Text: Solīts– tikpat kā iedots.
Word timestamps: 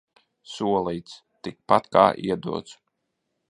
Solīts– 0.53 1.19
tikpat 1.49 1.93
kā 1.99 2.09
iedots. 2.25 2.77